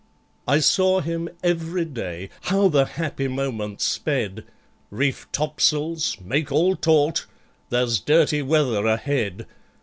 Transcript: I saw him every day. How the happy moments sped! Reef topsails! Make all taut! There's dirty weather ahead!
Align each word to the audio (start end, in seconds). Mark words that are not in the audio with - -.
I 0.47 0.61
saw 0.61 0.99
him 1.01 1.29
every 1.43 1.85
day. 1.85 2.31
How 2.45 2.69
the 2.69 2.85
happy 2.85 3.27
moments 3.27 3.85
sped! 3.85 4.45
Reef 4.89 5.27
topsails! 5.31 6.17
Make 6.19 6.51
all 6.51 6.75
taut! 6.75 7.27
There's 7.69 7.99
dirty 7.99 8.41
weather 8.41 8.87
ahead! 8.87 9.45